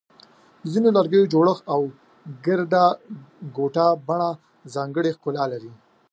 [0.61, 1.81] د ځینو لرګیو جوړښت او
[2.45, 2.85] ګرده
[3.57, 4.29] ګوټه بڼه
[4.73, 5.71] ځانګړی ښکلا لري.